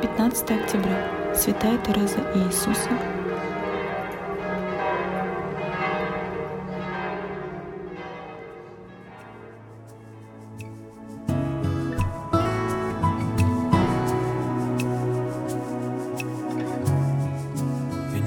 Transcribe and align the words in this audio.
15 0.00 0.50
октября. 0.52 1.34
Святая 1.34 1.76
Тереза 1.78 2.20
Иисуса. 2.34 2.90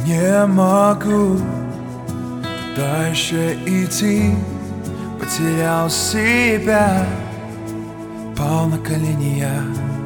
Не 0.05 0.45
могу 0.45 1.38
дальше 2.76 3.58
идти, 3.66 4.35
потерял 5.20 5.90
себя, 5.90 7.05
пал 8.35 8.67
на 8.67 8.77
колени 8.77 9.40
я. 9.40 10.01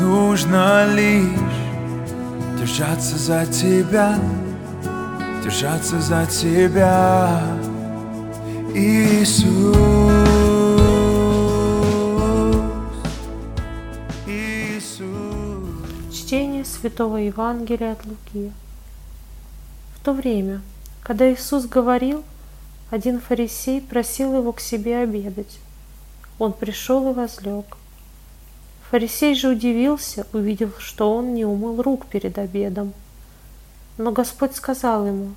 Нужно 0.00 0.94
лишь 0.94 1.52
держаться 2.58 3.18
за 3.18 3.44
тебя, 3.46 4.18
держаться 5.44 6.00
за 6.00 6.26
тебя, 6.26 7.42
Иисус. 8.74 9.76
Иисус. 14.26 15.06
Чтение 16.12 16.64
Святого 16.64 17.18
Евангелия 17.18 17.92
от 17.92 18.06
Луки. 18.06 18.52
В 19.96 20.04
то 20.04 20.12
время, 20.12 20.62
когда 21.02 21.32
Иисус 21.32 21.66
говорил, 21.66 22.24
один 22.90 23.20
фарисей 23.20 23.80
просил 23.80 24.36
его 24.36 24.52
к 24.52 24.60
себе 24.60 24.98
обедать. 24.98 25.58
Он 26.38 26.52
пришел 26.52 27.10
и 27.10 27.14
возлег. 27.14 27.76
Фарисей 28.92 29.34
же 29.34 29.48
удивился, 29.48 30.26
увидев, 30.34 30.74
что 30.78 31.14
он 31.14 31.32
не 31.32 31.46
умыл 31.46 31.80
рук 31.80 32.04
перед 32.04 32.36
обедом. 32.36 32.92
Но 33.96 34.12
Господь 34.12 34.54
сказал 34.54 35.06
ему, 35.06 35.30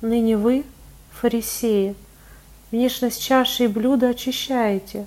«Ныне 0.00 0.38
вы, 0.38 0.64
фарисеи, 1.10 1.94
внешность 2.70 3.22
чаши 3.22 3.64
и 3.64 3.66
блюда 3.66 4.08
очищаете, 4.08 5.04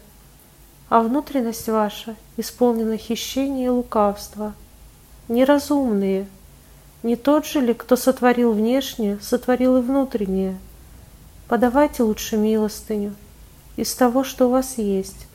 а 0.89 1.01
внутренность 1.01 1.67
ваша 1.67 2.15
исполнена 2.37 2.97
хищения 2.97 3.65
и 3.65 3.69
лукавства. 3.69 4.53
Неразумные, 5.27 6.27
не 7.01 7.15
тот 7.15 7.47
же 7.47 7.61
ли, 7.61 7.73
кто 7.73 7.95
сотворил 7.95 8.53
внешнее, 8.53 9.17
сотворил 9.21 9.77
и 9.77 9.81
внутреннее? 9.81 10.59
Подавайте 11.47 12.03
лучше 12.03 12.37
милостыню 12.37 13.15
из 13.75 13.91
того, 13.95 14.23
что 14.23 14.49
у 14.49 14.51
вас 14.51 14.77
есть. 14.77 15.25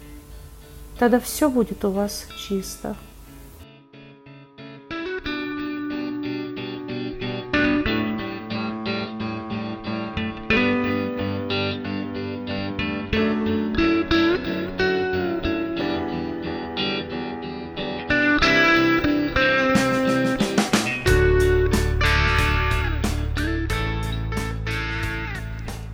Тогда 1.01 1.19
все 1.19 1.49
будет 1.49 1.83
у 1.87 1.91
вас 1.93 2.29
чисто. 2.37 2.95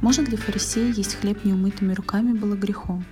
Может 0.03 0.29
ли 0.29 0.37
фарисей 0.37 0.91
есть 0.91 1.15
хлеб 1.15 1.45
неумытыми 1.45 1.93
руками 1.95 2.33
было 2.33 2.57
грехом, 2.57 3.05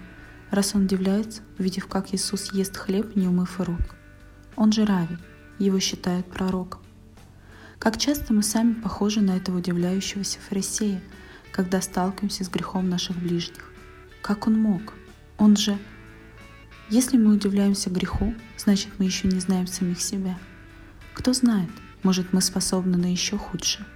раз 0.55 0.75
он 0.75 0.85
удивляется, 0.85 1.43
увидев, 1.59 1.87
как 1.87 2.15
Иисус 2.15 2.53
ест 2.53 2.77
хлеб, 2.77 3.17
не 3.17 3.29
умыв 3.29 3.61
рук? 3.61 3.97
Он 4.57 4.73
же 4.73 4.85
Рави, 4.85 5.17
его 5.59 5.79
считают 5.81 6.27
пророком. 6.27 6.81
Как 7.79 7.99
часто 7.99 8.33
мы 8.33 8.43
сами 8.43 8.73
похожи 8.75 9.21
на 9.21 9.37
этого 9.37 9.59
удивляющегося 9.59 10.39
фарисея, 10.39 11.03
когда 11.53 11.81
сталкиваемся 11.81 12.45
с 12.45 12.49
грехом 12.49 12.89
наших 12.89 13.17
ближних? 13.17 13.71
Как 14.23 14.47
он 14.47 14.59
мог? 14.59 14.95
Он 15.39 15.57
же... 15.57 15.79
Если 16.91 17.17
мы 17.17 17.33
удивляемся 17.33 17.91
греху, 17.91 18.35
значит 18.59 18.91
мы 18.99 19.07
еще 19.07 19.27
не 19.29 19.41
знаем 19.41 19.67
самих 19.67 20.01
себя. 20.01 20.39
Кто 21.15 21.33
знает, 21.33 21.71
может 22.03 22.33
мы 22.33 22.41
способны 22.41 22.99
на 22.99 23.11
еще 23.11 23.39
худшее. 23.39 23.87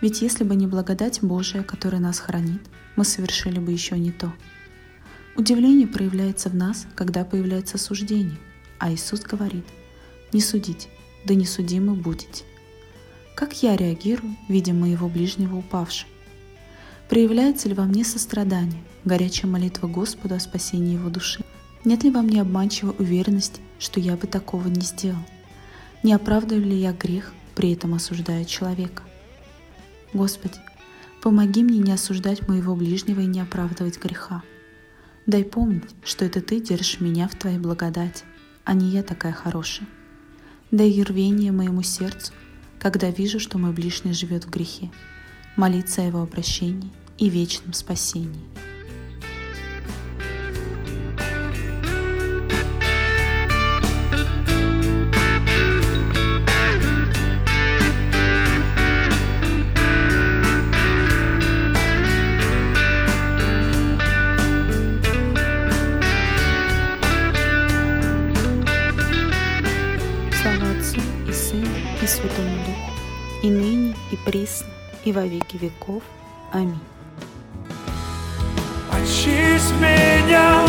Ведь 0.00 0.22
если 0.22 0.44
бы 0.44 0.54
не 0.54 0.66
благодать 0.66 1.20
Божия, 1.22 1.62
которая 1.62 2.00
нас 2.00 2.20
хранит, 2.20 2.62
мы 2.96 3.04
совершили 3.04 3.58
бы 3.58 3.72
еще 3.72 3.98
не 3.98 4.12
то. 4.12 4.32
Удивление 5.36 5.86
проявляется 5.86 6.48
в 6.48 6.54
нас, 6.54 6.86
когда 6.94 7.24
появляется 7.24 7.78
суждение, 7.78 8.38
а 8.78 8.92
Иисус 8.92 9.20
говорит, 9.20 9.64
не 10.32 10.40
судите, 10.40 10.88
да 11.24 11.34
не 11.34 11.46
судимы 11.46 11.94
будете. 11.94 12.44
Как 13.34 13.62
я 13.62 13.76
реагирую, 13.76 14.36
видя 14.48 14.74
моего 14.74 15.08
ближнего 15.08 15.56
упавшим? 15.56 16.08
Проявляется 17.08 17.68
ли 17.68 17.74
во 17.74 17.84
мне 17.84 18.04
сострадание, 18.04 18.82
горячая 19.04 19.50
молитва 19.50 19.88
Господу 19.88 20.34
о 20.34 20.40
спасении 20.40 20.94
его 20.94 21.08
души? 21.08 21.42
Нет 21.84 22.04
ли 22.04 22.10
во 22.10 22.22
мне 22.22 22.42
обманчивой 22.42 22.94
уверенности, 22.98 23.60
что 23.78 23.98
я 23.98 24.16
бы 24.16 24.26
такого 24.26 24.68
не 24.68 24.82
сделал? 24.82 25.24
Не 26.02 26.12
оправдываю 26.12 26.66
ли 26.66 26.76
я 26.76 26.92
грех, 26.92 27.32
при 27.54 27.72
этом 27.72 27.94
осуждая 27.94 28.44
человека? 28.44 29.02
Господи, 30.12 30.58
помоги 31.22 31.62
мне 31.62 31.78
не 31.78 31.92
осуждать 31.92 32.46
моего 32.46 32.74
ближнего 32.76 33.20
и 33.20 33.26
не 33.26 33.40
оправдывать 33.40 33.98
греха. 33.98 34.42
Дай 35.30 35.44
помнить, 35.44 35.84
что 36.02 36.24
это 36.24 36.40
Ты 36.40 36.60
держишь 36.60 36.98
меня 36.98 37.28
в 37.28 37.36
Твоей 37.36 37.58
благодати, 37.58 38.24
а 38.64 38.74
не 38.74 38.88
я 38.88 39.04
такая 39.04 39.32
хорошая. 39.32 39.88
Дай 40.72 41.00
рвение 41.04 41.52
моему 41.52 41.84
сердцу, 41.84 42.32
когда 42.80 43.10
вижу, 43.10 43.38
что 43.38 43.56
мой 43.56 43.70
ближний 43.70 44.12
живет 44.12 44.46
в 44.46 44.50
грехе, 44.50 44.90
молиться 45.54 46.02
о 46.02 46.06
его 46.06 46.20
обращении 46.20 46.90
и 47.16 47.28
вечном 47.28 47.74
спасении. 47.74 48.42
Святому 72.10 72.56
Духу, 72.66 72.90
и 73.44 73.50
ныне, 73.50 73.94
и 74.10 74.16
присно, 74.16 74.66
и 75.04 75.12
во 75.12 75.24
веки 75.24 75.56
веков. 75.56 76.02
Аминь. 76.52 76.76
Очисть 78.90 79.72
меня, 79.80 80.59